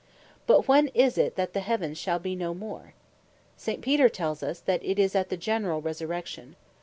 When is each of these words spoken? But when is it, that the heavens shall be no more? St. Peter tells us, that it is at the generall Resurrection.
But 0.47 0.67
when 0.67 0.87
is 0.95 1.15
it, 1.15 1.35
that 1.35 1.53
the 1.53 1.59
heavens 1.59 1.95
shall 1.99 2.17
be 2.17 2.35
no 2.35 2.55
more? 2.55 2.95
St. 3.55 3.83
Peter 3.83 4.09
tells 4.09 4.41
us, 4.41 4.59
that 4.59 4.83
it 4.83 4.97
is 4.97 5.13
at 5.13 5.29
the 5.29 5.37
generall 5.37 5.79
Resurrection. 5.79 6.55